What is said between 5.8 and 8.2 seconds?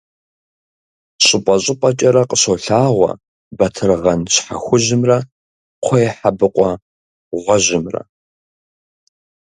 кхъуейхьэбыкъуэ гъуэжьымрэ.